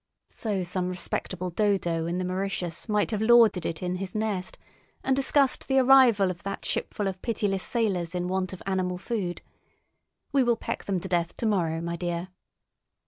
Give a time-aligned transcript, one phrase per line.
[0.31, 4.57] So some respectable dodo in the Mauritius might have lorded it in his nest,
[5.03, 9.43] and discussed the arrival of that shipful of pitiless sailors in want of animal food.
[10.31, 12.29] "We will peck them to death tomorrow, my dear."